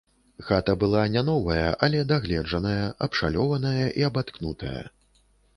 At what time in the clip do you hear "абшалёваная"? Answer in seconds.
3.09-3.85